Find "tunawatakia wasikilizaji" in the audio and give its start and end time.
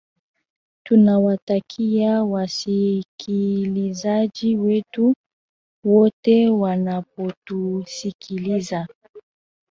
0.83-4.57